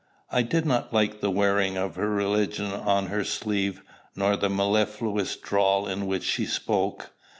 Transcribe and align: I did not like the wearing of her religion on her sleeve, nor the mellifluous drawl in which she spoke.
I 0.31 0.41
did 0.41 0.65
not 0.65 0.91
like 0.91 1.21
the 1.21 1.29
wearing 1.29 1.77
of 1.77 1.95
her 1.95 2.09
religion 2.09 2.71
on 2.71 3.05
her 3.05 3.23
sleeve, 3.23 3.83
nor 4.15 4.35
the 4.35 4.49
mellifluous 4.49 5.35
drawl 5.35 5.87
in 5.87 6.07
which 6.07 6.23
she 6.23 6.47
spoke. 6.47 7.11